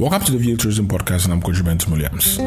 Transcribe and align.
Welcome 0.00 0.22
to 0.22 0.32
the 0.32 0.38
View 0.38 0.56
Tourism 0.56 0.88
Podcast, 0.88 1.24
and 1.24 1.34
I'm 1.34 1.42
Kojo 1.42 1.60
Bentum 1.60 1.90
Williams. 1.90 2.38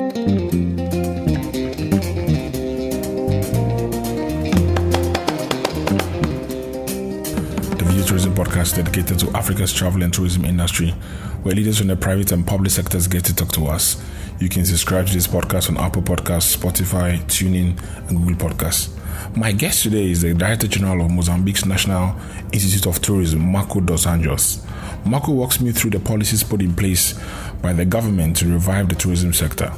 The 7.78 7.84
View 7.86 8.04
Tourism 8.06 8.34
Podcast 8.34 8.64
is 8.64 8.74
dedicated 8.74 9.20
to 9.20 9.30
Africa's 9.38 9.72
travel 9.72 10.02
and 10.02 10.12
tourism 10.12 10.46
industry, 10.46 10.96
where 11.44 11.54
leaders 11.54 11.78
from 11.78 11.90
the 11.90 11.96
private 11.96 12.32
and 12.32 12.44
public 12.44 12.72
sectors 12.72 13.08
get 13.08 13.24
to 13.26 13.36
talk 13.36 13.52
to 13.52 13.68
us. 13.68 14.04
You 14.40 14.50
can 14.50 14.66
subscribe 14.66 15.06
to 15.06 15.14
this 15.14 15.28
podcast 15.28 15.70
on 15.70 15.78
Apple 15.78 16.02
Podcasts, 16.02 16.58
Spotify, 16.58 17.20
TuneIn, 17.26 17.80
and 18.10 18.18
Google 18.18 18.50
Podcasts. 18.50 18.90
My 19.38 19.52
guest 19.52 19.84
today 19.84 20.10
is 20.10 20.24
the 20.24 20.34
Director 20.34 20.68
General 20.68 21.06
of 21.06 21.12
Mozambique's 21.12 21.68
National 21.68 22.16
Institute 22.52 22.88
of 22.88 23.00
Tourism, 23.00 23.42
Marco 23.42 23.80
dos 23.80 24.08
Anjos. 24.08 24.66
Marco 25.06 25.34
walks 25.34 25.60
me 25.60 25.74
through 25.74 25.90
the 25.90 26.00
policies 26.00 26.44
put 26.44 26.62
in 26.62 26.74
place 26.74 27.14
by 27.62 27.74
the 27.74 27.84
government 27.84 28.38
to 28.38 28.48
revive 28.48 28.88
the 28.88 28.96
tourism 28.96 29.34
sector. 29.34 29.72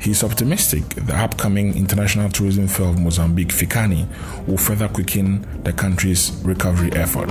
He's 0.00 0.24
optimistic 0.24 0.82
the 0.94 1.14
upcoming 1.14 1.76
International 1.76 2.30
Tourism 2.30 2.66
Fair 2.68 2.86
of 2.86 2.98
Mozambique, 2.98 3.50
FIKANI, 3.50 4.46
will 4.46 4.56
further 4.56 4.88
quicken 4.88 5.46
the 5.62 5.74
country's 5.74 6.32
recovery 6.42 6.90
effort. 6.92 7.28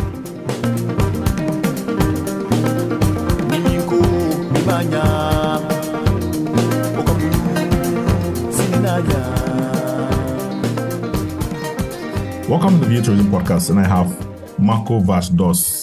Welcome 12.48 12.80
to 12.80 12.86
the 12.86 12.88
View 12.88 13.02
Tourism 13.02 13.32
Podcast, 13.32 13.72
and 13.72 13.80
I 13.80 13.88
have 13.88 14.60
Marco 14.60 15.00
Vaz 15.00 15.30
dos 15.30 15.81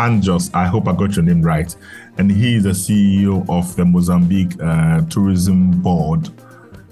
Anjos. 0.00 0.50
I 0.54 0.66
hope 0.66 0.88
I 0.88 0.94
got 0.94 1.14
your 1.14 1.24
name 1.24 1.42
right. 1.42 1.74
And 2.16 2.30
he 2.30 2.56
is 2.56 2.64
the 2.64 2.70
CEO 2.70 3.48
of 3.48 3.76
the 3.76 3.84
Mozambique 3.84 4.54
uh, 4.62 5.02
Tourism 5.02 5.70
Board. 5.82 6.28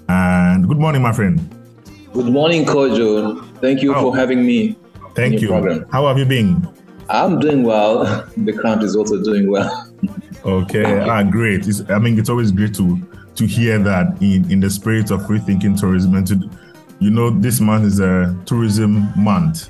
And 0.07 0.67
good 0.67 0.77
morning, 0.77 1.01
my 1.01 1.11
friend. 1.11 1.37
Good 2.13 2.27
morning, 2.27 2.65
Kojo. 2.65 3.43
Thank 3.59 3.81
you 3.81 3.95
oh, 3.95 4.01
for 4.01 4.15
having 4.15 4.45
me. 4.45 4.77
Thank 5.15 5.41
you. 5.41 5.47
Program. 5.49 5.85
How 5.91 6.07
have 6.07 6.17
you 6.17 6.25
been? 6.25 6.67
I'm 7.09 7.39
doing 7.39 7.63
well. 7.63 8.27
The 8.37 8.53
country 8.53 8.85
is 8.85 8.95
also 8.95 9.23
doing 9.23 9.49
well. 9.49 9.91
okay, 10.45 10.99
ah, 11.09 11.23
great. 11.23 11.67
It's, 11.67 11.81
I 11.89 11.97
mean, 11.97 12.19
it's 12.19 12.29
always 12.29 12.51
great 12.51 12.75
to 12.75 12.97
to 13.35 13.45
hear 13.45 13.79
that 13.79 14.21
in, 14.21 14.51
in 14.51 14.59
the 14.59 14.69
spirit 14.69 15.11
of 15.11 15.21
rethinking 15.21 15.79
tourism 15.79 16.13
and 16.15 16.27
to 16.27 16.35
you 16.99 17.09
know, 17.09 17.29
this 17.29 17.61
month 17.61 17.85
is 17.85 17.99
a 17.99 18.35
tourism 18.45 19.11
month. 19.15 19.69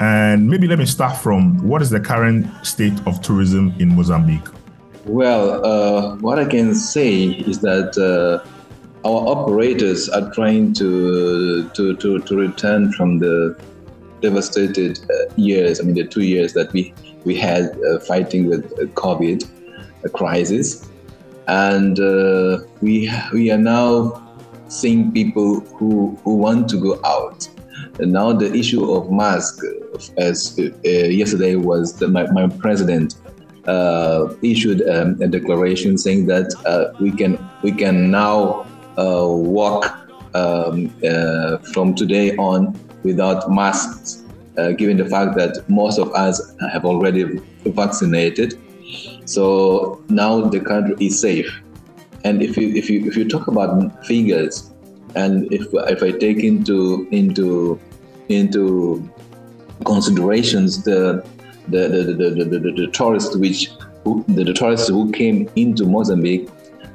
And 0.00 0.48
maybe 0.48 0.66
let 0.66 0.78
me 0.78 0.86
start 0.86 1.18
from 1.18 1.62
what 1.62 1.82
is 1.82 1.90
the 1.90 2.00
current 2.00 2.46
state 2.66 2.98
of 3.06 3.20
tourism 3.20 3.74
in 3.78 3.94
Mozambique? 3.94 4.48
Well, 5.04 5.64
uh, 5.64 6.16
what 6.16 6.38
I 6.38 6.46
can 6.46 6.74
say 6.74 7.24
is 7.24 7.60
that 7.60 7.98
uh, 7.98 8.46
our 9.06 9.28
operators 9.28 10.08
are 10.08 10.30
trying 10.32 10.72
to, 10.74 11.68
to, 11.68 11.96
to, 11.96 12.18
to 12.18 12.36
return 12.36 12.92
from 12.92 13.18
the 13.18 13.60
devastated 14.22 15.00
uh, 15.10 15.34
years, 15.36 15.80
I 15.80 15.84
mean, 15.84 15.94
the 15.94 16.06
two 16.06 16.22
years 16.22 16.54
that 16.54 16.72
we, 16.72 16.94
we 17.24 17.36
had 17.36 17.78
uh, 17.84 18.00
fighting 18.00 18.46
with 18.46 18.74
COVID 18.94 19.46
a 20.04 20.08
crisis. 20.08 20.88
And 21.46 22.00
uh, 22.00 22.60
we, 22.80 23.12
we 23.34 23.50
are 23.50 23.58
now 23.58 24.26
seeing 24.68 25.12
people 25.12 25.60
who, 25.60 26.18
who 26.24 26.36
want 26.36 26.70
to 26.70 26.80
go 26.80 26.98
out. 27.04 27.49
And 28.00 28.12
now 28.12 28.32
the 28.32 28.52
issue 28.54 28.90
of 28.92 29.10
mask, 29.10 29.62
as 30.16 30.58
uh, 30.58 30.88
yesterday 30.88 31.56
was 31.56 31.94
the, 31.94 32.08
my, 32.08 32.30
my 32.32 32.48
president 32.48 33.16
uh, 33.66 34.34
issued 34.42 34.86
um, 34.88 35.20
a 35.20 35.28
declaration 35.28 35.98
saying 35.98 36.26
that 36.26 36.48
uh, 36.64 36.96
we 36.98 37.10
can 37.12 37.38
we 37.62 37.72
can 37.72 38.10
now 38.10 38.66
uh, 38.96 39.26
walk 39.28 39.84
um, 40.34 40.92
uh, 41.06 41.58
from 41.72 41.94
today 41.94 42.36
on 42.36 42.78
without 43.02 43.50
masks, 43.50 44.24
uh, 44.58 44.72
given 44.72 44.96
the 44.96 45.04
fact 45.04 45.36
that 45.36 45.68
most 45.68 45.98
of 45.98 46.10
us 46.14 46.54
have 46.72 46.84
already 46.84 47.40
vaccinated. 47.64 48.58
So 49.24 50.02
now 50.08 50.40
the 50.40 50.60
country 50.60 50.96
is 50.98 51.20
safe. 51.20 51.50
And 52.24 52.42
if 52.42 52.56
you 52.56 52.68
if 52.74 52.88
you 52.90 53.06
if 53.06 53.16
you 53.16 53.28
talk 53.28 53.46
about 53.46 54.06
figures, 54.06 54.70
and 55.14 55.52
if 55.52 55.66
if 55.72 56.02
I 56.02 56.12
take 56.12 56.38
into 56.38 57.08
into 57.10 57.80
into 58.30 59.10
considerations 59.84 60.84
the 60.84 61.24
the 61.68 61.88
the, 61.88 62.04
the, 62.04 62.44
the, 62.44 62.58
the, 62.58 62.72
the 62.72 62.86
tourists 62.92 63.36
which 63.36 63.70
who, 64.04 64.24
the, 64.28 64.52
tourists 64.54 64.88
who 64.88 65.12
came 65.12 65.50
into 65.56 65.84
Mozambique, 65.84 66.48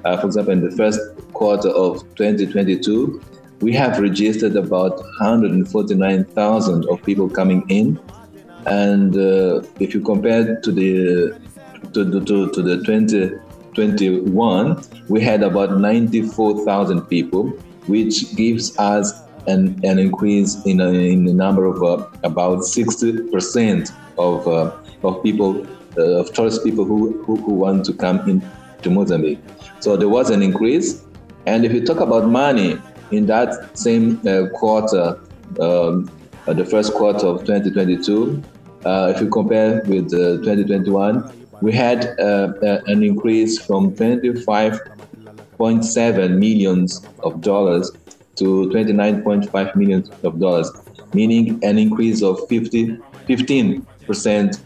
uh, 0.05 0.17
for 0.17 0.25
example, 0.25 0.53
in 0.53 0.61
the 0.61 0.75
first 0.75 0.99
quarter 1.33 1.69
of 1.69 2.01
2022, 2.15 3.21
we 3.61 3.71
have 3.73 3.99
registered 3.99 4.55
about 4.55 4.97
149,000 4.97 6.89
of 6.89 7.03
people 7.03 7.29
coming 7.29 7.63
in, 7.69 7.99
and 8.65 9.15
uh, 9.15 9.61
if 9.79 9.93
you 9.93 10.01
compare 10.01 10.59
to 10.61 10.71
the 10.71 11.39
to, 11.93 12.25
to, 12.25 12.49
to 12.51 12.61
the 12.61 12.83
2021, 12.83 14.83
we 15.07 15.21
had 15.21 15.43
about 15.43 15.79
94,000 15.79 17.01
people, 17.03 17.49
which 17.87 18.35
gives 18.35 18.77
us 18.77 19.24
an, 19.47 19.79
an 19.83 19.99
increase 19.99 20.63
in, 20.65 20.79
in 20.81 21.25
the 21.25 21.33
number 21.33 21.65
of 21.65 21.83
uh, 21.83 22.07
about 22.23 22.59
60% 22.59 23.91
of, 24.17 24.47
uh, 24.47 24.71
of 25.03 25.21
people, 25.23 25.65
uh, 25.97 26.19
of 26.19 26.33
tourist 26.33 26.63
people 26.63 26.85
who, 26.85 27.21
who, 27.23 27.35
who, 27.37 27.53
want 27.53 27.85
to 27.85 27.93
come 27.93 28.27
in 28.29 28.41
to 28.81 28.89
Mozambique. 28.89 29.39
So 29.79 29.95
there 29.97 30.09
was 30.09 30.29
an 30.29 30.41
increase. 30.41 31.03
And 31.45 31.65
if 31.65 31.73
you 31.73 31.85
talk 31.85 31.99
about 31.99 32.27
money, 32.27 32.79
in 33.11 33.27
that 33.27 33.77
same 33.77 34.19
uh, 34.27 34.47
quarter, 34.53 35.19
um, 35.59 36.09
uh, 36.47 36.53
the 36.53 36.65
first 36.65 36.91
quarter 36.93 37.27
of 37.27 37.45
2022, 37.45 38.41
uh, 38.85 39.13
if 39.15 39.21
you 39.21 39.29
compare 39.29 39.83
with 39.85 40.09
2021, 40.11 41.31
we 41.61 41.71
had 41.71 42.15
an 42.19 43.03
increase 43.03 43.59
from 43.59 43.95
25.7 43.95 46.37
millions 46.37 47.07
of 47.23 47.39
dollars 47.41 47.91
to 48.35 48.69
29.5 48.69 49.75
million 49.75 50.09
of 50.23 50.39
dollars, 50.39 50.71
meaning 51.13 51.63
an 51.63 51.77
increase 51.77 52.21
of 52.21 52.47
50, 52.47 52.97
15 53.27 53.85
percent 54.05 54.61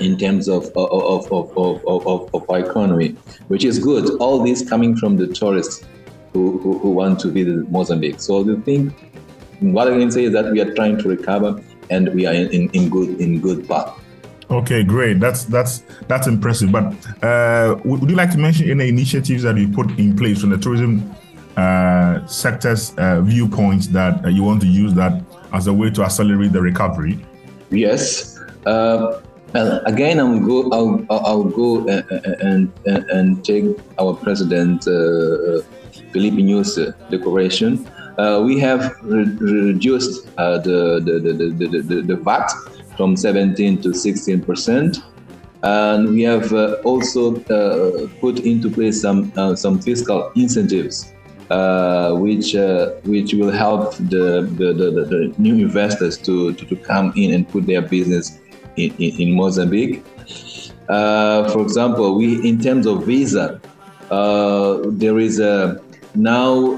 in 0.00 0.18
terms 0.18 0.48
of 0.48 0.66
of, 0.76 1.30
of, 1.32 1.56
of, 1.56 1.86
of, 1.86 2.34
of 2.34 2.50
our 2.50 2.60
economy, 2.60 3.10
which 3.48 3.64
is 3.64 3.78
good. 3.78 4.10
All 4.20 4.42
this 4.42 4.68
coming 4.68 4.96
from 4.96 5.16
the 5.16 5.26
tourists 5.26 5.84
who, 6.32 6.58
who, 6.58 6.78
who 6.78 6.90
want 6.90 7.20
to 7.20 7.28
visit 7.30 7.70
Mozambique. 7.70 8.20
So 8.20 8.42
the 8.42 8.56
thing, 8.62 8.90
what 9.60 9.88
I 9.88 9.92
can 9.92 10.10
say 10.10 10.24
is 10.24 10.32
that 10.32 10.52
we 10.52 10.60
are 10.60 10.74
trying 10.74 10.98
to 10.98 11.08
recover 11.08 11.60
and 11.90 12.14
we 12.14 12.26
are 12.26 12.34
in, 12.34 12.48
in, 12.50 12.70
in 12.70 12.90
good 12.90 13.20
in 13.20 13.40
good 13.40 13.66
path. 13.66 13.94
Okay, 14.50 14.82
great. 14.82 15.20
That's 15.20 15.44
that's 15.44 15.82
that's 16.06 16.26
impressive. 16.26 16.72
But 16.72 16.94
uh, 17.22 17.78
would 17.84 18.08
you 18.08 18.16
like 18.16 18.30
to 18.32 18.38
mention 18.38 18.70
any 18.70 18.88
initiatives 18.88 19.42
that 19.42 19.56
you 19.56 19.68
put 19.68 19.90
in 19.98 20.16
place 20.16 20.40
from 20.40 20.50
the 20.50 20.58
tourism 20.58 21.14
uh, 21.58 22.26
sector's 22.26 22.94
uh, 22.98 23.20
viewpoint 23.20 23.92
that 23.92 24.24
uh, 24.24 24.28
you 24.28 24.44
want 24.44 24.60
to 24.60 24.66
use 24.68 24.94
that 24.94 25.20
as 25.52 25.66
a 25.66 25.72
way 25.72 25.90
to 25.90 26.02
accelerate 26.04 26.52
the 26.52 26.60
recovery? 26.60 27.18
Yes. 27.70 28.38
Uh, 28.64 29.20
again, 29.86 30.20
I'll 30.20 30.38
go. 30.38 30.70
I'll, 30.70 31.04
I'll 31.10 31.44
go 31.44 31.88
uh, 31.88 32.02
and, 32.40 32.72
and, 32.86 33.04
and 33.10 33.44
take 33.44 33.64
our 33.98 34.14
president 34.14 34.82
Nyusi 36.14 36.94
declaration. 37.10 37.88
we 38.44 38.58
have 38.60 38.96
re- 39.02 39.24
reduced 39.40 40.26
the, 40.36 41.00
the, 41.04 41.20
the, 41.20 41.32
the, 41.32 41.82
the, 41.82 42.02
the 42.02 42.16
VAT 42.16 42.52
from 42.96 43.16
17 43.16 43.82
to 43.82 43.94
16 43.94 44.44
percent. 44.44 44.98
And 45.62 46.10
we 46.10 46.22
have 46.22 46.52
uh, 46.52 46.74
also 46.84 47.42
uh, 47.46 48.06
put 48.20 48.40
into 48.40 48.70
place 48.70 49.00
some 49.02 49.32
uh, 49.36 49.56
some 49.56 49.80
fiscal 49.80 50.30
incentives, 50.36 51.12
uh, 51.50 52.12
which 52.14 52.54
uh, 52.54 52.90
which 53.04 53.32
will 53.32 53.50
help 53.50 53.94
the, 53.96 54.46
the, 54.58 54.72
the, 54.74 54.90
the, 54.90 55.34
new 55.38 55.54
investors 55.54 56.18
to, 56.18 56.52
to, 56.52 56.66
to, 56.66 56.76
come 56.76 57.10
in 57.16 57.32
and 57.32 57.48
put 57.48 57.64
their 57.64 57.80
business 57.80 58.38
in, 58.76 58.94
in, 58.98 59.20
in 59.20 59.34
Mozambique. 59.34 60.04
Uh, 60.90 61.48
for 61.50 61.62
example, 61.62 62.16
we 62.16 62.46
in 62.46 62.60
terms 62.60 62.86
of 62.86 63.06
visa, 63.06 63.60
there 64.10 65.18
is 65.18 65.40
a 65.40 65.82
now 66.14 66.74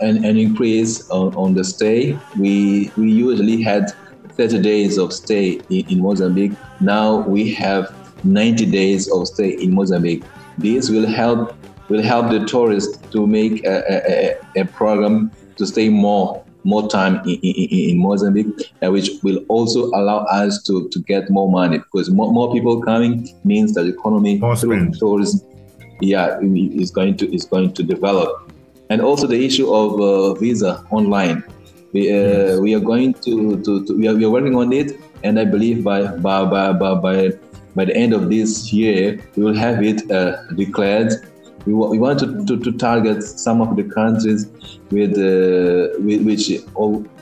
an, 0.00 0.24
an 0.24 0.36
increase 0.36 1.08
on, 1.08 1.34
on 1.34 1.54
the 1.54 1.64
stay. 1.64 2.18
We 2.38 2.90
we 2.98 3.10
usually 3.10 3.62
had 3.62 3.92
30 4.36 4.60
days 4.60 4.98
of 4.98 5.12
stay 5.12 5.60
in, 5.70 5.88
in 5.88 6.00
Mozambique. 6.00 6.52
Now 6.80 7.20
we 7.20 7.54
have 7.54 7.94
90 8.24 8.66
days 8.66 9.10
of 9.10 9.28
stay 9.28 9.50
in 9.50 9.74
Mozambique. 9.74 10.24
This 10.58 10.90
will 10.90 11.06
help 11.06 11.56
will 11.88 12.02
help 12.02 12.30
the 12.30 12.44
tourists 12.46 12.96
to 13.08 13.26
make 13.26 13.64
a, 13.64 14.36
a, 14.56 14.62
a 14.62 14.64
program 14.66 15.30
to 15.56 15.66
stay 15.66 15.88
more 15.88 16.44
more 16.64 16.88
time 16.88 17.20
in, 17.26 17.34
in, 17.42 17.90
in 17.90 17.98
Mozambique, 17.98 18.72
uh, 18.82 18.90
which 18.90 19.10
will 19.22 19.44
also 19.48 19.86
allow 19.88 20.24
us 20.24 20.62
to, 20.62 20.88
to 20.88 20.98
get 21.02 21.30
more 21.30 21.50
money 21.50 21.78
because 21.78 22.10
more, 22.10 22.32
more 22.32 22.52
people 22.52 22.80
coming 22.80 23.28
means 23.44 23.74
that 23.74 23.82
the 23.82 23.90
economy 23.90 24.40
through 24.58 24.90
tourism, 24.92 25.40
yeah, 26.00 26.38
is 26.40 26.90
going 26.90 27.16
to 27.18 27.32
is 27.34 27.44
going 27.44 27.72
to 27.74 27.82
develop, 27.82 28.50
and 28.90 29.00
also 29.00 29.26
the 29.26 29.44
issue 29.44 29.72
of 29.72 30.00
uh, 30.00 30.34
visa 30.34 30.84
online. 30.90 31.44
We, 31.92 32.10
uh, 32.10 32.14
yes. 32.14 32.58
we 32.58 32.74
are 32.74 32.80
going 32.80 33.14
to, 33.14 33.62
to, 33.62 33.86
to, 33.86 33.96
we, 33.96 34.08
are, 34.08 34.14
we 34.14 34.24
are 34.24 34.30
working 34.30 34.56
on 34.56 34.72
it, 34.72 34.98
and 35.22 35.38
I 35.38 35.44
believe 35.44 35.84
by 35.84 36.06
by 36.16 36.44
by 36.44 36.72
by, 36.72 36.94
by, 36.94 37.30
by 37.76 37.84
the 37.84 37.94
end 37.94 38.12
of 38.12 38.30
this 38.30 38.72
year 38.72 39.20
we 39.36 39.44
will 39.44 39.54
have 39.54 39.82
it 39.82 40.10
uh, 40.10 40.42
declared 40.54 41.12
we, 41.66 41.72
we 41.72 41.98
want 41.98 42.18
to, 42.20 42.44
to, 42.46 42.58
to, 42.58 42.72
target 42.72 43.22
some 43.22 43.60
of 43.60 43.76
the 43.76 43.84
countries 43.84 44.46
with, 44.90 45.12
uh, 45.12 45.98
with 46.02 46.22
which 46.22 46.50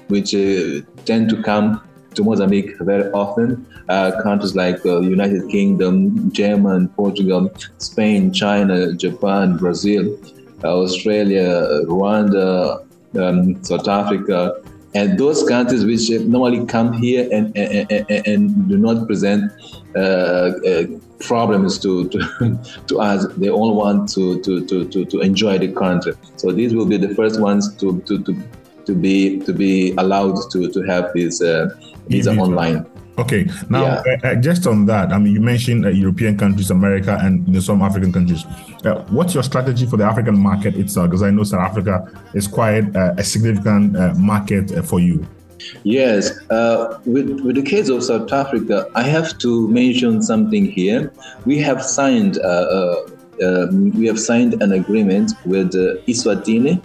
which 0.08 0.34
uh, 0.34 0.84
tend 1.04 1.30
to 1.30 1.42
come 1.42 1.80
to 2.14 2.22
Mozambique 2.22 2.78
very 2.80 3.10
often. 3.12 3.66
Uh, 3.88 4.22
countries 4.22 4.54
like 4.54 4.82
the 4.82 4.96
uh, 4.96 5.00
United 5.00 5.48
Kingdom, 5.50 6.30
Germany, 6.32 6.88
Portugal, 6.96 7.50
Spain, 7.78 8.32
China, 8.32 8.92
Japan, 8.92 9.56
Brazil, 9.56 10.18
uh, 10.62 10.82
Australia, 10.82 11.48
Rwanda, 11.86 12.86
um, 13.18 13.62
South 13.64 13.88
Africa, 13.88 14.62
and 14.94 15.18
those 15.18 15.42
countries 15.48 15.84
which 15.84 16.10
normally 16.26 16.64
come 16.66 16.92
here 16.92 17.28
and, 17.32 17.56
and, 17.56 17.90
and, 17.90 18.26
and 18.26 18.68
do 18.68 18.76
not 18.76 19.06
present 19.06 19.50
uh, 19.96 20.52
problems 21.22 21.78
to, 21.80 22.08
to, 22.08 22.58
to 22.86 23.00
us. 23.00 23.26
They 23.36 23.50
all 23.50 23.74
want 23.74 24.08
to, 24.14 24.40
to, 24.42 24.64
to, 24.66 25.04
to, 25.04 25.20
enjoy 25.20 25.58
the 25.58 25.72
country. 25.72 26.14
So 26.36 26.52
these 26.52 26.74
will 26.74 26.86
be 26.86 26.96
the 26.96 27.14
first 27.14 27.40
ones 27.40 27.74
to, 27.76 28.00
to, 28.02 28.22
to, 28.24 28.42
to 28.86 28.94
be 28.94 29.40
to 29.40 29.52
be 29.52 29.92
allowed 29.96 30.36
to, 30.50 30.70
to 30.70 30.82
have 30.82 31.12
this 31.14 31.40
uh, 31.40 31.68
online. 32.38 32.86
Okay, 33.18 33.46
now 33.68 33.82
yeah. 33.82 34.02
uh, 34.24 34.28
uh, 34.28 34.34
just 34.36 34.66
on 34.66 34.86
that, 34.86 35.12
I 35.12 35.18
mean, 35.18 35.34
you 35.34 35.40
mentioned 35.40 35.84
uh, 35.84 35.90
European 35.90 36.38
countries, 36.38 36.70
America, 36.70 37.18
and 37.20 37.46
you 37.46 37.54
know, 37.54 37.60
some 37.60 37.82
African 37.82 38.10
countries. 38.10 38.44
Uh, 38.84 39.04
what's 39.10 39.34
your 39.34 39.42
strategy 39.42 39.84
for 39.84 39.98
the 39.98 40.04
African 40.04 40.38
market 40.38 40.76
itself? 40.76 41.10
Because 41.10 41.22
I 41.22 41.30
know 41.30 41.44
South 41.44 41.60
Africa 41.60 42.10
is 42.32 42.48
quite 42.48 42.96
uh, 42.96 43.14
a 43.18 43.22
significant 43.22 43.96
uh, 43.96 44.14
market 44.14 44.70
for 44.86 44.98
you. 44.98 45.26
Yes, 45.84 46.30
with, 47.04 47.40
with 47.40 47.56
the 47.56 47.62
case 47.62 47.88
of 47.88 48.02
South 48.04 48.32
Africa, 48.32 48.88
I 48.94 49.02
have 49.02 49.38
to 49.38 49.68
mention 49.68 50.22
something 50.22 50.66
here. 50.66 51.12
We 51.44 51.58
have 51.58 51.82
signed 51.84 52.38
um, 53.42 53.90
we 53.90 54.06
have 54.06 54.20
signed 54.20 54.62
an 54.62 54.72
agreement 54.72 55.32
with 55.44 55.74
uh, 55.74 56.00
Eswatini, 56.06 56.82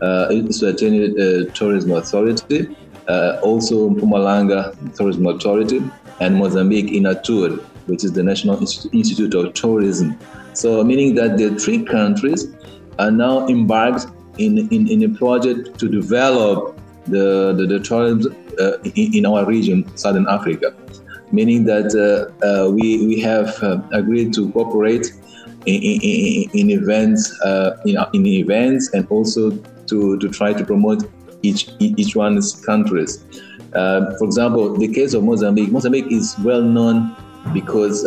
Eswatini 0.00 1.52
Tourism 1.52 1.92
Authority, 1.92 2.74
uh, 3.08 3.38
also 3.42 3.90
Mpumalanga 3.90 4.96
Tourism 4.96 5.26
Authority, 5.26 5.82
and 6.20 6.36
Mozambique 6.36 6.86
INATUR, 6.86 7.60
which 7.86 8.04
is 8.04 8.12
the 8.12 8.22
National 8.22 8.58
Institute 8.58 9.34
of 9.34 9.52
Tourism. 9.54 10.18
So, 10.52 10.82
meaning 10.84 11.14
that 11.16 11.36
the 11.36 11.58
three 11.58 11.84
countries 11.84 12.46
are 12.98 13.10
now 13.10 13.46
embarked 13.48 14.06
in, 14.38 14.68
in, 14.68 14.88
in 14.88 15.02
a 15.04 15.18
project 15.18 15.78
to 15.80 15.88
develop 15.88 16.79
the, 17.06 17.52
the, 17.52 17.66
the 17.66 17.80
tourism 17.80 18.34
uh, 18.60 18.78
in, 18.94 19.16
in, 19.16 19.26
our 19.26 19.44
region, 19.44 19.84
Southern 19.96 20.26
Africa. 20.28 20.74
Meaning 21.32 21.64
that 21.64 21.94
uh, 21.94 22.44
uh 22.44 22.70
we, 22.70 23.06
we 23.06 23.20
have 23.20 23.62
uh, 23.62 23.80
agreed 23.92 24.34
to 24.34 24.50
cooperate 24.52 25.12
in, 25.66 25.82
in, 25.82 26.50
in 26.54 26.70
events, 26.70 27.40
uh, 27.42 27.76
in, 27.84 27.96
in 28.12 28.26
events, 28.26 28.92
and 28.94 29.06
also 29.10 29.50
to, 29.86 30.18
to 30.18 30.28
try 30.28 30.52
to 30.52 30.64
promote 30.64 31.04
each 31.42 31.70
each 31.78 32.16
one's 32.16 32.64
countries. 32.64 33.24
Uh, 33.74 34.16
for 34.18 34.24
example, 34.24 34.76
the 34.76 34.88
case 34.88 35.14
of 35.14 35.22
Mozambique. 35.22 35.70
Mozambique 35.70 36.10
is 36.10 36.36
well 36.40 36.62
known 36.62 37.16
because 37.52 38.04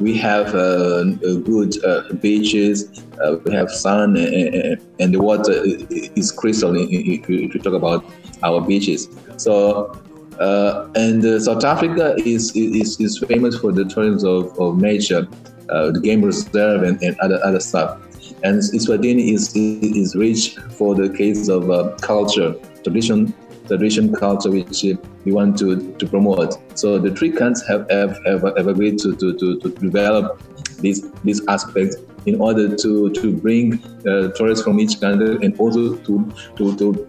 we 0.00 0.16
have 0.16 0.54
uh, 0.54 1.04
good 1.50 1.82
uh, 1.84 2.12
beaches, 2.14 3.02
uh, 3.22 3.36
we 3.44 3.52
have 3.52 3.70
sun, 3.70 4.16
and, 4.16 4.80
and, 5.00 5.14
the 5.14 5.20
water 5.20 5.52
is 5.64 6.30
crystal. 6.32 6.74
If 6.76 7.28
you 7.28 7.48
talk 7.60 7.74
about 7.74 8.04
our 8.42 8.60
beaches, 8.60 9.08
so. 9.36 10.00
Uh, 10.38 10.88
and 10.94 11.42
South 11.42 11.64
Africa 11.64 12.14
is, 12.24 12.54
is 12.54 13.00
is 13.00 13.18
famous 13.26 13.58
for 13.58 13.72
the 13.72 13.84
tourism 13.84 14.30
of, 14.30 14.56
of 14.60 14.80
nature, 14.80 15.26
the 15.66 16.00
game 16.00 16.22
reserve, 16.22 16.84
and, 16.84 17.02
and 17.02 17.18
other 17.18 17.40
other 17.42 17.58
stuff. 17.58 18.00
And 18.44 18.60
Eswatini 18.60 19.32
is, 19.32 19.52
is 19.56 20.14
rich 20.14 20.56
for 20.76 20.94
the 20.94 21.10
case 21.10 21.48
of 21.48 21.70
uh, 21.70 21.96
culture, 22.00 22.54
tradition, 22.84 23.34
tradition 23.68 24.12
culture, 24.14 24.50
which 24.50 24.82
we 25.24 25.32
want 25.32 25.58
to, 25.58 25.92
to 25.92 26.06
promote. 26.06 26.56
So 26.76 26.98
the 26.98 27.14
three 27.14 27.30
countries 27.30 27.66
have, 27.68 27.88
have, 27.90 28.18
have, 28.26 28.42
have 28.56 28.66
agreed 28.66 28.98
to, 29.00 29.14
to, 29.16 29.38
to, 29.38 29.60
to 29.60 29.68
develop 29.68 30.40
this, 30.80 31.06
this 31.22 31.40
aspect 31.48 31.96
in 32.26 32.40
order 32.40 32.74
to, 32.76 33.10
to 33.10 33.36
bring 33.36 33.82
uh, 34.06 34.28
tourists 34.32 34.64
from 34.64 34.80
each 34.80 35.00
country 35.00 35.38
and 35.42 35.58
also 35.60 35.96
to, 35.96 36.32
to, 36.56 36.76
to 36.76 37.08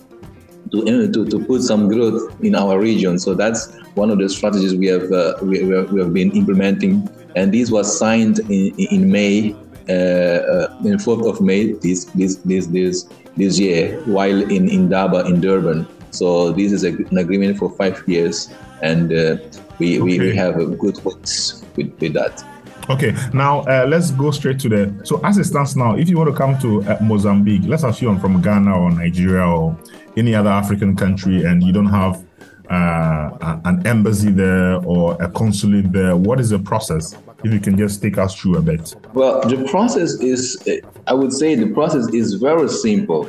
to, 0.71 1.11
to, 1.11 1.25
to 1.25 1.45
put 1.45 1.63
some 1.63 1.88
growth 1.88 2.35
in 2.44 2.53
our 2.53 2.79
region. 2.79 3.17
So 3.17 3.33
that's 3.33 3.73
one 3.95 4.11
of 4.11 4.19
the 4.19 4.29
strategies 4.29 4.75
we 4.75 4.85
have 4.88 5.11
uh, 5.11 5.33
we, 5.41 5.63
we, 5.63 6.00
have 6.00 6.13
been 6.13 6.31
implementing. 6.31 7.09
And 7.35 7.51
this 7.51 7.71
was 7.71 7.97
signed 7.97 8.39
in, 8.51 8.75
in 8.77 9.11
May 9.11 9.56
uh, 9.89 9.94
uh, 9.94 10.77
in 10.85 10.97
4th 10.97 11.27
of 11.27 11.41
May 11.41 11.73
this 11.73 12.06
this 12.06 12.35
this 12.45 12.67
this 12.67 13.07
this 13.35 13.57
year 13.57 14.00
while 14.06 14.41
in 14.51 14.69
Indaba 14.69 15.25
in 15.25 15.41
Durban. 15.41 15.88
So 16.11 16.51
this 16.51 16.71
is 16.71 16.83
a, 16.83 16.89
an 16.89 17.17
agreement 17.17 17.57
for 17.57 17.69
five 17.69 18.03
years, 18.07 18.50
and 18.81 19.11
uh, 19.11 19.38
we, 19.77 20.00
okay. 20.00 20.01
we, 20.01 20.19
we 20.19 20.35
have 20.35 20.57
a 20.57 20.65
good 20.65 20.97
hopes 20.97 21.63
with, 21.75 21.97
with 22.00 22.13
that. 22.13 22.44
Okay, 22.89 23.13
now 23.33 23.59
uh, 23.61 23.85
let's 23.88 24.09
go 24.11 24.31
straight 24.31 24.59
to 24.59 24.69
the. 24.69 25.01
So 25.03 25.21
as 25.23 25.38
it 25.38 25.44
stands 25.44 25.75
now, 25.75 25.95
if 25.95 26.09
you 26.09 26.17
want 26.17 26.31
to 26.31 26.35
come 26.35 26.57
to 26.59 26.81
uh, 26.83 26.97
Mozambique, 27.01 27.61
let's 27.65 27.83
assume 27.83 28.19
from 28.19 28.41
Ghana 28.41 28.75
or 28.75 28.91
Nigeria 28.91 29.45
or 29.45 29.77
any 30.17 30.33
other 30.33 30.50
African 30.50 30.95
country, 30.95 31.44
and 31.44 31.61
you 31.61 31.71
don't 31.71 31.85
have 31.85 32.25
uh, 32.69 33.59
an 33.65 33.85
embassy 33.85 34.31
there 34.31 34.75
or 34.85 35.21
a 35.21 35.29
consulate 35.29 35.91
there, 35.91 36.15
what 36.15 36.39
is 36.39 36.50
the 36.50 36.59
process? 36.59 37.15
If 37.44 37.53
you 37.53 37.59
can 37.59 37.77
just 37.77 38.01
take 38.01 38.17
us 38.17 38.35
through 38.35 38.57
a 38.57 38.61
bit. 38.61 38.95
Well, 39.13 39.41
the 39.47 39.65
process 39.69 40.15
is, 40.15 40.61
I 41.07 41.13
would 41.13 41.31
say, 41.31 41.56
the 41.56 41.67
process 41.67 42.07
is 42.13 42.33
very 42.33 42.67
simple. 42.67 43.25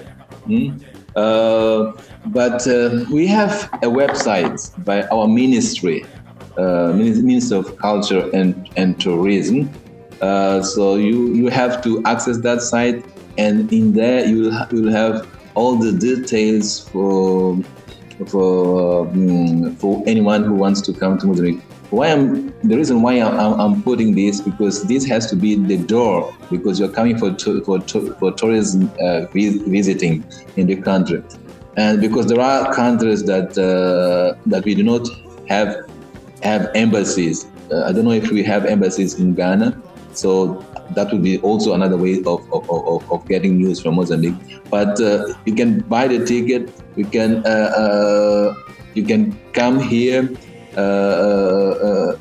Hmm? 0.46 0.78
Uh, 1.16 1.92
but 2.26 2.66
uh, 2.66 3.04
we 3.10 3.26
have 3.26 3.68
a 3.82 3.86
website 3.86 4.58
by 4.84 5.02
our 5.08 5.26
ministry, 5.26 6.04
uh, 6.56 6.92
Ministry 6.92 7.56
of 7.56 7.76
Culture 7.78 8.30
and, 8.32 8.68
and 8.76 9.00
Tourism. 9.00 9.70
Uh, 10.20 10.62
so 10.62 10.96
you, 10.96 11.32
you 11.34 11.48
have 11.48 11.82
to 11.82 12.02
access 12.04 12.38
that 12.38 12.60
site, 12.60 13.04
and 13.38 13.72
in 13.72 13.92
there 13.92 14.26
you 14.26 14.42
will, 14.42 14.66
you 14.70 14.82
will 14.82 14.92
have 14.92 15.26
all 15.54 15.76
the 15.76 15.92
details 15.92 16.88
for 16.90 17.56
for 18.26 19.06
um, 19.08 19.76
for 19.76 20.02
anyone 20.06 20.44
who 20.44 20.54
wants 20.54 20.80
to 20.82 20.92
come 20.92 21.18
to 21.18 21.26
Mozambique. 21.26 21.62
Why 21.90 22.08
I'm 22.12 22.52
the 22.62 22.76
reason 22.76 23.02
why 23.02 23.14
I'm, 23.14 23.60
I'm, 23.60 23.82
putting 23.82 24.14
this 24.14 24.40
because 24.40 24.84
this 24.84 25.04
has 25.06 25.26
to 25.30 25.36
be 25.36 25.56
the 25.56 25.76
door 25.76 26.32
because 26.48 26.78
you're 26.78 26.92
coming 26.92 27.18
for 27.18 27.32
to, 27.32 27.64
for 27.64 27.80
to, 27.80 28.14
for 28.14 28.32
tourism 28.32 28.90
uh, 29.00 29.26
visiting 29.32 30.24
in 30.56 30.66
the 30.68 30.76
country, 30.76 31.22
and 31.76 32.00
because 32.00 32.26
there 32.26 32.40
are 32.40 32.72
countries 32.72 33.24
that 33.24 33.58
uh, 33.58 34.38
that 34.46 34.64
we 34.64 34.74
do 34.74 34.84
not 34.84 35.08
have 35.48 35.88
have 36.42 36.70
embassies. 36.74 37.46
Uh, 37.72 37.84
I 37.84 37.92
don't 37.92 38.04
know 38.04 38.12
if 38.12 38.30
we 38.30 38.42
have 38.44 38.66
embassies 38.66 39.18
in 39.18 39.34
Ghana, 39.34 39.80
so 40.12 40.64
that 40.94 41.12
would 41.12 41.22
be 41.22 41.38
also 41.38 41.74
another 41.74 41.96
way 41.96 42.18
of, 42.26 42.52
of, 42.52 42.68
of, 42.70 43.12
of 43.12 43.28
getting 43.28 43.56
news 43.56 43.80
from 43.80 43.96
Mozambique. 43.96 44.34
But 44.70 45.00
uh, 45.00 45.34
you 45.44 45.54
can 45.54 45.80
buy 45.80 46.08
the 46.08 46.24
ticket. 46.24 46.70
You 46.96 47.04
can 47.04 47.46
uh, 47.46 47.70
uh 47.82 48.54
you 48.94 49.04
can 49.04 49.38
come 49.52 49.80
here. 49.80 50.28
Uh, 50.76 50.80
uh, 50.80 52.18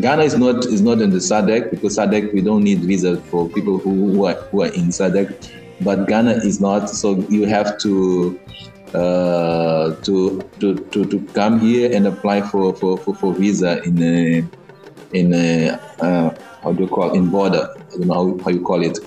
Ghana 0.00 0.22
is 0.22 0.36
not 0.36 0.66
is 0.66 0.82
not 0.82 1.00
in 1.00 1.10
the 1.10 1.18
SADC 1.18 1.70
because 1.70 1.96
SADC 1.96 2.32
we 2.34 2.42
don't 2.42 2.62
need 2.62 2.80
visa 2.80 3.16
for 3.16 3.48
people 3.48 3.78
who, 3.78 4.12
who 4.12 4.26
are 4.26 4.34
who 4.50 4.62
are 4.62 4.72
in 4.72 4.88
SADC, 4.88 5.50
but 5.80 6.06
Ghana 6.06 6.32
is 6.44 6.60
not. 6.60 6.90
So 6.90 7.16
you 7.28 7.46
have 7.46 7.78
to 7.78 8.38
uh, 8.94 9.94
to, 10.02 10.40
to, 10.60 10.74
to, 10.76 11.04
to 11.04 11.20
come 11.34 11.60
here 11.60 11.94
and 11.94 12.06
apply 12.06 12.40
for, 12.40 12.74
for, 12.74 12.96
for, 12.96 13.14
for 13.14 13.34
visa 13.34 13.82
in 13.82 13.96
in 15.16 15.34
a, 15.34 15.70
uh, 16.00 16.34
how 16.62 16.72
do 16.72 16.84
you 16.84 16.88
call 16.88 17.12
it, 17.12 17.16
in 17.16 17.30
border. 17.30 17.68
I 17.76 17.90
don't 17.90 18.06
know 18.06 18.36
how, 18.36 18.44
how 18.44 18.50
you 18.50 18.62
call 18.62 18.82
it. 18.82 18.98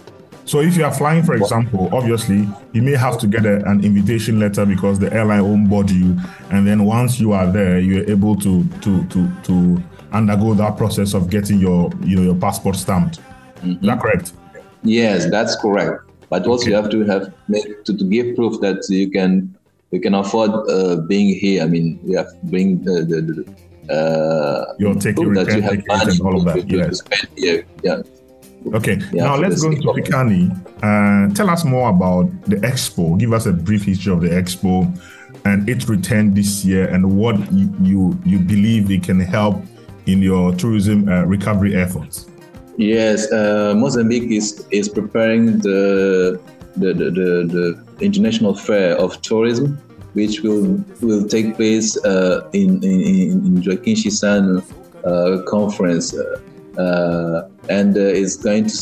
So 0.45 0.61
if 0.61 0.75
you 0.75 0.83
are 0.83 0.93
flying, 0.93 1.23
for 1.23 1.35
example, 1.35 1.89
obviously 1.93 2.47
you 2.73 2.81
may 2.81 2.95
have 2.95 3.19
to 3.19 3.27
get 3.27 3.45
a, 3.45 3.63
an 3.69 3.85
invitation 3.85 4.39
letter 4.39 4.65
because 4.65 4.97
the 4.97 5.13
airline 5.13 5.43
won't 5.43 5.69
board 5.69 5.91
you, 5.91 6.17
and 6.49 6.67
then 6.67 6.85
once 6.85 7.19
you 7.19 7.33
are 7.33 7.51
there, 7.51 7.79
you're 7.79 8.09
able 8.09 8.35
to 8.37 8.63
to 8.81 9.05
to 9.05 9.29
to 9.43 9.83
undergo 10.11 10.55
that 10.55 10.75
process 10.75 11.13
of 11.13 11.29
getting 11.29 11.59
your 11.59 11.91
you 12.03 12.15
know 12.15 12.23
your 12.23 12.35
passport 12.35 12.77
stamped. 12.77 13.19
Mm-hmm. 13.19 13.71
Is 13.73 13.81
that 13.81 14.01
correct? 14.01 14.33
Yes, 14.81 15.29
that's 15.29 15.55
correct. 15.55 16.01
But 16.29 16.47
also 16.47 16.63
okay. 16.63 16.71
you 16.71 16.75
have 16.77 16.89
to 16.89 17.03
have 17.05 17.33
make 17.47 17.83
to, 17.83 17.95
to 17.95 18.03
give 18.03 18.35
proof 18.35 18.59
that 18.61 18.83
you 18.89 19.11
can 19.11 19.55
we 19.91 19.99
can 19.99 20.15
afford 20.15 20.49
uh, 20.67 20.95
being 21.07 21.35
here. 21.35 21.61
I 21.63 21.67
mean, 21.67 21.99
we 22.03 22.15
have 22.15 22.41
bring 22.43 22.83
the, 22.83 23.03
the, 23.05 23.21
the 23.21 23.55
uh, 23.89 24.73
your 24.77 24.95
taking 24.95 25.33
that 25.33 25.47
you 25.47 25.61
have 25.61 26.07
and 26.07 26.21
all 26.21 26.37
of 26.37 26.45
that. 26.45 26.69
Yes. 26.69 27.01
here. 27.35 27.65
Yeah. 27.83 28.01
Okay, 28.73 28.99
yeah, 29.13 29.23
now 29.23 29.37
let's 29.37 29.61
go 29.61 29.71
into 29.71 29.87
Fikani. 29.87 30.51
Uh, 30.83 31.33
tell 31.33 31.49
us 31.49 31.63
more 31.63 31.89
about 31.89 32.29
the 32.43 32.57
expo. 32.57 33.17
Give 33.17 33.31
us 33.31 33.45
a 33.45 33.53
brief 33.53 33.85
history 33.85 34.11
of 34.11 34.21
the 34.21 34.29
expo 34.29 34.83
and 35.45 35.69
its 35.69 35.87
return 35.87 36.33
this 36.33 36.65
year, 36.65 36.89
and 36.89 37.17
what 37.17 37.35
you 37.53 37.73
you, 37.81 38.19
you 38.25 38.37
believe 38.37 38.91
it 38.91 39.03
can 39.03 39.19
help 39.19 39.63
in 40.07 40.21
your 40.21 40.53
tourism 40.53 41.07
uh, 41.07 41.23
recovery 41.23 41.75
efforts. 41.75 42.29
Yes, 42.77 43.31
uh, 43.31 43.73
Mozambique 43.75 44.29
is 44.29 44.65
is 44.71 44.89
preparing 44.89 45.59
the 45.59 46.39
the, 46.75 46.93
the, 46.93 47.11
the, 47.11 47.83
the 47.97 48.05
international 48.05 48.53
fair 48.53 48.95
of 48.97 49.21
tourism, 49.21 49.77
which 50.13 50.41
will 50.41 50.83
will 51.01 51.27
take 51.27 51.55
place 51.55 51.97
uh, 52.05 52.49
in, 52.53 52.83
in 52.83 53.45
in 53.45 53.63
Joaquim 53.65 53.95
Chissano 53.95 54.63
uh, 55.05 55.41
conference. 55.43 56.13
Uh, 56.13 56.41
uh, 56.77 57.49
and 57.69 57.97
uh, 57.97 58.01
it's 58.01 58.35
going 58.35 58.65
to 58.65 58.73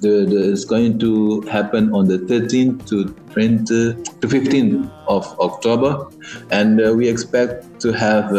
the, 0.00 0.24
the, 0.24 0.52
it's 0.52 0.64
going 0.64 0.98
to 0.98 1.42
happen 1.42 1.92
on 1.94 2.06
the 2.08 2.18
13th 2.18 2.86
to 2.88 3.08
20 3.32 3.64
to 3.66 4.26
15th 4.26 4.90
of 5.08 5.38
October, 5.40 6.06
and 6.50 6.80
uh, 6.80 6.92
we 6.94 7.08
expect 7.08 7.80
to 7.80 7.92
have 7.92 8.30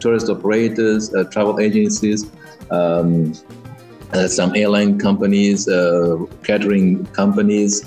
tourist 0.00 0.30
operators, 0.30 1.12
travel 1.30 1.60
agencies, 1.60 2.30
um, 2.70 3.34
some 4.26 4.56
airline 4.56 4.98
companies, 4.98 5.66
catering 6.42 7.04
companies, 7.06 7.84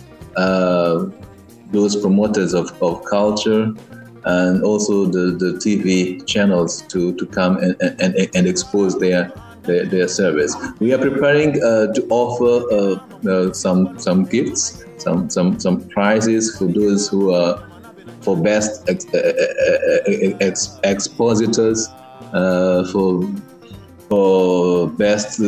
those 1.71 1.95
promoters 1.95 2.53
of, 2.53 2.71
of 2.81 3.03
culture, 3.05 3.73
and 4.25 4.63
also 4.63 5.05
the, 5.05 5.31
the 5.37 5.53
TV 5.57 6.25
channels 6.25 6.81
to, 6.83 7.13
to 7.15 7.25
come 7.25 7.57
and, 7.57 7.75
and, 7.81 8.29
and 8.35 8.47
expose 8.47 8.99
their 8.99 9.31
their, 9.67 9.85
their 9.85 10.07
service. 10.07 10.55
We 10.79 10.93
are 10.93 10.97
preparing 10.97 11.61
uh, 11.61 11.93
to 11.93 12.07
offer 12.09 12.53
uh, 12.73 13.29
uh, 13.29 13.53
some 13.53 13.99
some 13.99 14.23
gifts, 14.23 14.83
some 14.97 15.29
some 15.29 15.59
some 15.59 15.87
prizes 15.89 16.57
for 16.57 16.65
those 16.65 17.07
who 17.07 17.33
are 17.33 17.69
for 18.21 18.35
best 18.35 18.89
ex, 18.89 19.05
ex, 20.41 20.79
expositors, 20.83 21.87
for 22.91 23.29
for 24.09 24.89
best 24.89 25.41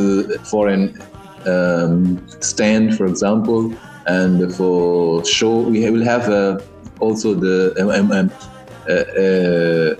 foreign 0.52 1.02
um, 1.46 2.22
stand, 2.42 2.98
for 2.98 3.06
example, 3.06 3.74
and 4.10 4.54
for 4.56 5.24
show 5.26 5.54
we 5.74 5.90
will 5.90 6.04
have 6.04 6.30
uh, 6.30 6.60
also 7.00 7.34
the 7.34 7.56
um, 7.80 8.12
um, 8.12 8.32
uh, 8.90 9.06
uh, 9.24 9.92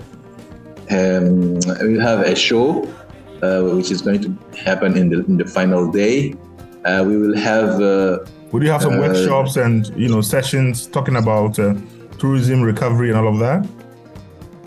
um, 0.96 1.54
we 1.86 1.98
have 1.98 2.20
a 2.20 2.34
show 2.34 2.84
uh, 3.42 3.62
which 3.76 3.90
is 3.90 4.02
going 4.02 4.20
to 4.20 4.30
happen 4.56 4.96
in 4.96 5.08
the 5.08 5.24
in 5.30 5.36
the 5.36 5.44
final 5.44 5.90
day. 5.90 6.34
Uh, 6.84 7.04
we 7.06 7.16
will 7.16 7.36
have. 7.36 7.80
Uh, 7.80 8.18
Would 8.52 8.62
you 8.62 8.70
have 8.70 8.82
some 8.82 8.98
workshops 8.98 9.56
and 9.56 9.86
you 9.96 10.08
know 10.08 10.20
sessions 10.20 10.86
talking 10.86 11.16
about 11.16 11.54
tourism 12.18 12.62
recovery 12.62 13.08
and 13.10 13.18
all 13.18 13.28
of 13.28 13.38
that? 13.38 13.66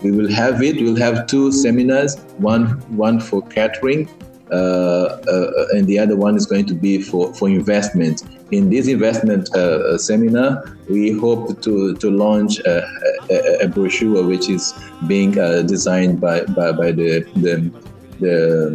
We 0.02 0.10
will 0.10 0.30
have 0.30 0.62
it. 0.62 0.76
We'll 0.76 1.02
have 1.08 1.26
two 1.26 1.52
seminars. 1.52 2.16
One 2.38 2.64
one 3.06 3.20
for 3.20 3.42
catering, 3.48 4.08
uh, 4.50 4.54
uh, 4.54 5.76
and 5.76 5.86
the 5.86 5.98
other 5.98 6.16
one 6.16 6.36
is 6.36 6.46
going 6.46 6.66
to 6.66 6.74
be 6.74 7.02
for, 7.02 7.32
for 7.34 7.48
investment. 7.48 8.22
In 8.50 8.70
this 8.70 8.88
investment 8.88 9.54
uh, 9.54 9.96
seminar, 9.98 10.76
we 10.88 11.12
hope 11.12 11.62
to, 11.62 11.94
to 11.96 12.10
launch 12.10 12.60
a, 12.60 12.86
a, 13.30 13.64
a 13.64 13.68
brochure 13.68 14.24
which 14.26 14.48
is 14.48 14.74
being 15.06 15.32
designed 15.66 16.20
by, 16.20 16.44
by, 16.44 16.72
by 16.72 16.92
the, 16.92 17.24
the 17.36 17.72
the 18.20 18.70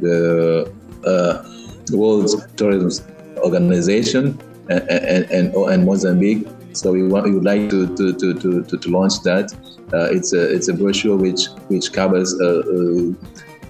the 0.00 0.72
uh, 1.06 1.96
World 1.96 2.30
Tourism 2.56 3.06
Organization 3.38 4.38
and, 4.68 4.82
and, 4.90 5.30
and, 5.30 5.54
and 5.54 5.84
Mozambique. 5.84 6.46
So 6.72 6.92
we 6.92 7.06
want 7.06 7.26
we 7.26 7.32
would 7.32 7.44
like 7.44 7.70
to 7.70 7.94
to, 7.96 8.12
to, 8.14 8.34
to, 8.34 8.78
to 8.78 8.90
launch 8.90 9.22
that. 9.22 9.52
Uh, 9.92 10.08
it's 10.10 10.32
a 10.32 10.54
it's 10.54 10.68
a 10.68 10.74
brochure 10.74 11.16
which 11.16 11.46
which 11.68 11.92
covers 11.92 12.32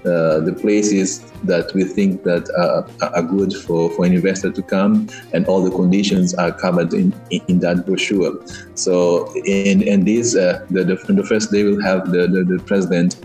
uh, 0.05 0.41
the 0.41 0.53
places 0.53 1.21
that 1.45 1.73
we 1.75 1.85
think 1.85 2.23
that 2.23 2.49
are, 2.57 2.87
are, 3.15 3.23
good 3.23 3.53
for, 3.53 3.91
for 3.91 4.07
an 4.07 4.15
investor 4.15 4.51
to 4.51 4.63
come, 4.63 5.09
and 5.35 5.47
all 5.47 5.63
the 5.63 5.71
conditions 5.71 6.35
are 6.35 6.53
covered 6.53 6.95
in, 6.95 7.15
in, 7.31 7.59
that 7.61 7.85
brochure. 7.85 8.41
So 8.75 9.33
in 9.45 9.83
in 9.83 10.05
this 10.05 10.37
uh, 10.37 10.65
the, 10.71 10.85
the, 10.85 11.13
the 11.13 11.25
first 11.25 11.51
day 11.53 11.65
we'll 11.65 11.83
have 11.83 12.11
the, 12.11 12.27
the, 12.27 12.45
the 12.45 12.63
president 12.65 13.17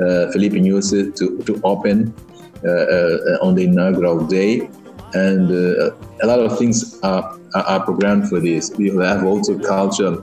uh, 0.00 0.30
Filipe 0.30 0.52
Nyusi 0.52 1.14
to, 1.16 1.38
to 1.44 1.60
open 1.64 2.12
uh, 2.64 2.68
uh, 2.68 3.38
on 3.40 3.54
the 3.54 3.64
inaugural 3.64 4.26
day. 4.26 4.68
And 5.14 5.50
a 5.50 6.26
lot 6.26 6.40
of 6.40 6.58
things 6.58 7.00
are, 7.02 7.38
are, 7.54 7.82
programmed 7.82 8.28
for 8.28 8.40
this. 8.40 8.70
We 8.76 8.88
have 8.96 9.24
also 9.24 9.58
culture 9.58 10.22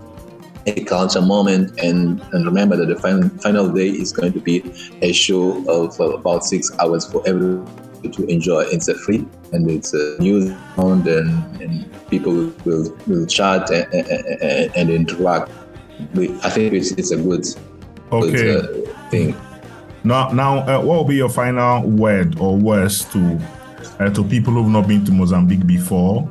a 0.65 0.83
culture 0.83 1.21
moment 1.21 1.79
and, 1.79 2.21
and 2.31 2.45
remember 2.45 2.75
that 2.77 2.87
the 2.87 2.95
final, 2.95 3.29
final 3.39 3.69
day 3.69 3.89
is 3.89 4.11
going 4.11 4.33
to 4.33 4.39
be 4.39 4.63
a 5.01 5.11
show 5.11 5.57
of 5.69 5.99
uh, 5.99 6.15
about 6.15 6.45
six 6.45 6.71
hours 6.79 7.05
for 7.05 7.21
everyone 7.27 7.67
to 8.11 8.25
enjoy. 8.25 8.61
It's 8.63 8.87
a 8.87 8.95
free 8.95 9.25
and 9.51 9.69
it's 9.69 9.93
a 9.93 10.17
new 10.19 10.49
sound 10.75 11.07
and, 11.07 11.61
and 11.61 12.07
people 12.09 12.51
will, 12.65 12.95
will 13.07 13.25
chat 13.25 13.69
and, 13.71 13.93
and, 13.93 14.75
and 14.75 14.89
interact. 14.89 15.51
I 16.15 16.49
think 16.49 16.73
it's, 16.73 16.91
it's 16.91 17.11
a 17.11 17.17
good, 17.17 17.45
okay. 18.11 18.31
good 18.31 18.87
uh, 18.87 19.09
thing. 19.09 19.35
Now, 20.03 20.31
now, 20.31 20.59
uh, 20.59 20.81
what 20.81 20.97
will 20.97 21.05
be 21.05 21.15
your 21.15 21.29
final 21.29 21.87
word 21.89 22.37
or 22.39 22.57
words 22.57 23.05
to 23.13 23.39
uh, 23.99 24.09
to 24.09 24.23
people 24.23 24.53
who've 24.53 24.69
not 24.71 24.87
been 24.87 25.05
to 25.05 25.11
Mozambique 25.11 25.65
before, 25.65 26.27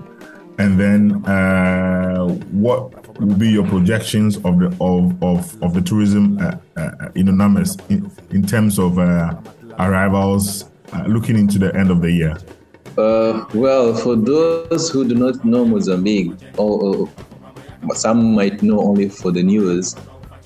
and 0.58 0.78
then 0.78 1.24
uh, 1.24 2.26
what 2.50 3.18
will 3.18 3.36
be 3.36 3.50
your 3.50 3.66
projections 3.66 4.36
of 4.38 4.58
the 4.58 4.66
of 4.80 5.22
of, 5.22 5.62
of 5.62 5.74
the 5.74 5.80
tourism 5.80 6.38
uh, 6.38 6.56
uh, 6.76 7.10
numbers 7.14 7.76
in, 7.88 8.10
in 8.30 8.42
terms 8.42 8.78
of 8.78 8.98
uh, 8.98 9.34
arrivals 9.78 10.70
looking 11.06 11.38
into 11.38 11.58
the 11.58 11.74
end 11.74 11.90
of 11.90 12.02
the 12.02 12.10
year? 12.10 12.36
well, 13.54 13.94
for 13.94 14.16
those 14.16 14.90
who 14.90 15.08
do 15.08 15.14
not 15.14 15.44
know 15.44 15.64
Mozambique, 15.64 16.32
or, 16.58 16.84
or 16.84 17.08
some 17.94 18.34
might 18.34 18.62
know 18.62 18.80
only 18.80 19.08
for 19.08 19.32
the 19.32 19.42
news. 19.42 19.96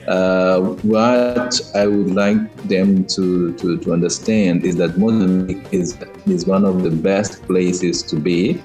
Uh, 0.08 0.60
what 0.82 1.60
I 1.74 1.86
would 1.88 2.14
like 2.14 2.56
them 2.68 3.04
to, 3.06 3.52
to, 3.54 3.76
to 3.78 3.92
understand 3.92 4.64
is 4.64 4.76
that 4.76 4.96
Mozambique 4.96 5.66
is, 5.72 5.98
is 6.26 6.46
one 6.46 6.64
of 6.64 6.84
the 6.84 6.90
best 6.90 7.42
places 7.42 8.02
to 8.04 8.16
be. 8.16 8.62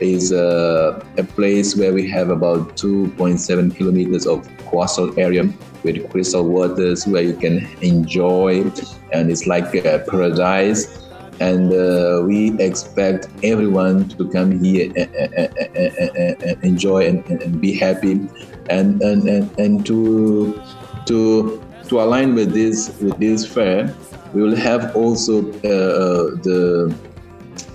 Is 0.00 0.32
uh, 0.32 1.02
a 1.16 1.24
place 1.24 1.76
where 1.76 1.92
we 1.92 2.08
have 2.10 2.28
about 2.30 2.76
2.7 2.76 3.74
kilometers 3.74 4.26
of 4.26 4.46
coastal 4.66 5.18
area 5.18 5.48
with 5.82 6.10
crystal 6.10 6.46
waters 6.46 7.06
where 7.06 7.22
you 7.22 7.34
can 7.34 7.66
enjoy, 7.80 8.70
and 9.12 9.30
it's 9.30 9.46
like 9.46 9.74
a 9.74 10.04
paradise. 10.08 11.02
And 11.38 11.72
uh, 11.72 12.22
we 12.24 12.58
expect 12.60 13.28
everyone 13.42 14.08
to 14.08 14.28
come 14.30 14.58
here 14.58 14.90
and, 14.96 15.14
and, 15.36 16.42
and 16.42 16.64
enjoy 16.64 17.06
and, 17.08 17.60
be 17.60 17.74
happy. 17.74 18.26
And, 18.70 19.02
and, 19.02 19.28
and, 19.28 19.58
and 19.58 19.86
to 19.86 20.60
to 21.06 21.62
to 21.88 22.00
align 22.00 22.34
with 22.34 22.52
this 22.52 22.98
with 23.00 23.16
this 23.18 23.46
fair 23.46 23.94
we 24.34 24.42
will 24.42 24.56
have 24.56 24.94
also 24.96 25.48
uh, 25.64 26.36
the 26.46 26.94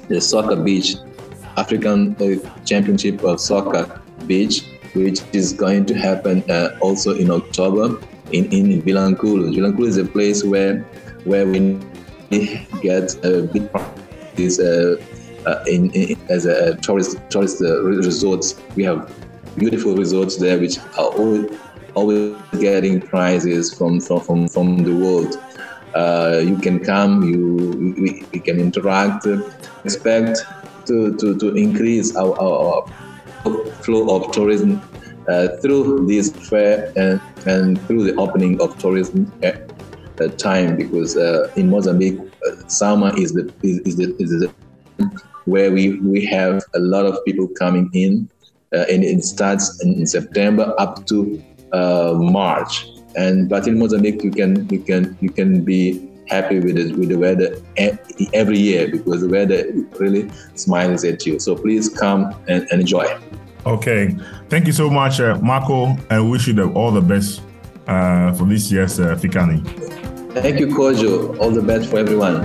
the 0.09 0.19
soccer 0.19 0.55
beach 0.55 0.95
african 1.58 2.15
uh, 2.22 2.63
championship 2.65 3.24
of 3.24 3.39
soccer 3.39 4.01
beach 4.27 4.63
which 4.93 5.22
is 5.34 5.53
going 5.53 5.86
to 5.86 5.93
happen 5.93 6.43
uh, 6.50 6.77
also 6.81 7.15
in 7.15 7.31
october 7.31 7.98
in 8.31 8.46
in 8.51 8.81
Vilanculo. 8.81 9.53
Vilanculo 9.53 9.88
is 9.88 9.98
a 9.98 10.05
place 10.05 10.43
where 10.43 10.79
where 11.25 11.46
we 11.46 11.79
get 12.81 13.13
a 13.25 13.43
big 13.43 13.70
is 14.38 14.60
uh, 14.60 14.96
uh, 15.46 15.63
in, 15.67 15.91
in, 15.91 16.17
as 16.29 16.46
a 16.46 16.75
tourist 16.77 17.17
tourist 17.29 17.62
uh, 17.62 17.84
resorts. 17.84 18.55
We 18.75 18.84
have 18.84 19.12
beautiful 19.58 19.96
resorts 19.96 20.38
there, 20.38 20.60
which 20.60 20.79
are 20.98 21.12
all 21.20 21.46
always 21.93 22.36
getting 22.60 23.01
prizes 23.01 23.74
from 23.74 24.00
from 24.00 24.22
from, 24.22 24.48
from 24.48 24.84
the 24.84 24.96
world. 24.96 25.41
Uh, 25.93 26.41
you 26.41 26.58
can 26.58 26.79
come, 26.79 27.24
you 27.24 27.93
we, 28.00 28.25
we 28.31 28.39
can 28.39 28.60
interact. 28.60 29.27
Expect 29.84 30.46
to, 30.85 31.15
to, 31.17 31.38
to 31.38 31.55
increase 31.55 32.15
our, 32.15 32.39
our, 32.39 32.88
our 33.45 33.65
flow 33.83 34.15
of 34.15 34.31
tourism 34.31 34.81
uh, 35.27 35.47
through 35.61 36.07
this 36.07 36.31
fair 36.50 36.91
and, 36.95 37.21
and 37.45 37.79
through 37.88 38.03
the 38.03 38.15
opening 38.15 38.59
of 38.61 38.77
tourism 38.79 39.31
uh, 39.43 39.51
time 40.38 40.75
because 40.75 41.17
uh, 41.17 41.51
in 41.55 41.69
Mozambique, 41.69 42.19
uh, 42.19 42.67
summer 42.67 43.11
is 43.17 43.33
the 43.33 43.51
is, 43.63 43.79
is, 43.79 43.95
the, 43.97 44.15
is 44.19 44.29
the 44.29 44.53
where 45.45 45.71
we, 45.71 45.97
we 46.00 46.25
have 46.25 46.63
a 46.75 46.79
lot 46.79 47.05
of 47.05 47.23
people 47.25 47.47
coming 47.47 47.89
in, 47.93 48.29
uh, 48.73 48.85
and 48.89 49.03
it 49.03 49.23
starts 49.23 49.83
in 49.83 50.05
September 50.05 50.73
up 50.77 51.05
to 51.07 51.43
uh, 51.73 52.13
March. 52.15 52.88
And 53.15 53.50
but 53.50 53.67
in 53.67 53.77
Mozambique, 53.79 54.23
you 54.23 54.31
can 54.31 54.69
you 54.69 54.79
can 54.79 55.17
you 55.19 55.29
can 55.29 55.63
be 55.63 56.10
happy 56.31 56.59
with 56.59 56.77
it 56.77 56.95
with 56.95 57.09
the 57.09 57.17
weather 57.17 57.57
every 58.33 58.57
year 58.57 58.89
because 58.89 59.21
the 59.21 59.27
weather 59.27 59.71
really 60.00 60.31
smiles 60.55 61.03
at 61.03 61.25
you. 61.25 61.39
So 61.39 61.55
please 61.55 61.89
come 61.89 62.33
and, 62.47 62.65
and 62.71 62.81
enjoy. 62.81 63.05
Okay, 63.65 64.17
thank 64.50 64.65
you 64.65 64.73
so 64.73 64.89
much, 64.89 65.19
uh, 65.19 65.38
Marco, 65.39 65.95
and 66.09 66.31
wish 66.31 66.47
you 66.47 66.53
the, 66.53 66.71
all 66.71 66.91
the 66.91 67.01
best 67.01 67.41
uh, 67.88 68.33
for 68.33 68.45
this 68.45 68.71
year's 68.71 69.00
uh, 69.00 69.15
Fikani. 69.15 69.61
Thank 70.33 70.59
you, 70.59 70.67
Kojo. 70.67 71.38
All 71.39 71.51
the 71.51 71.61
best 71.61 71.89
for 71.89 72.00
everyone. 72.00 72.41